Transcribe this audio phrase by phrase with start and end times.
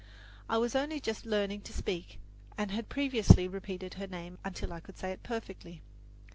[0.49, 2.17] I was only just learning to speak,
[2.57, 5.83] and had previously repeated her name until I could say it perfectly.